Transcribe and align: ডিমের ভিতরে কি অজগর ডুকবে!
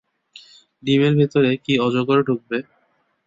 ডিমের 0.83 1.13
ভিতরে 1.19 1.51
কি 1.63 1.73
অজগর 1.79 2.19
ডুকবে! 2.27 2.57